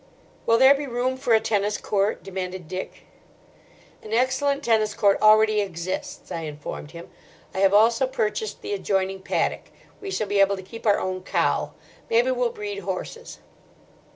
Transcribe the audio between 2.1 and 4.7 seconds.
demanded Dick. "An excellent